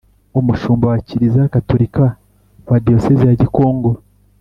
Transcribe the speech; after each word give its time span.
Umushumba 0.39 0.83
wa 0.91 0.99
Kiliziya 1.07 1.51
Gatolika 1.55 2.05
wa 2.69 2.77
Diyosezi 2.85 3.23
ya 3.27 3.37
Gikongoro 3.41 3.99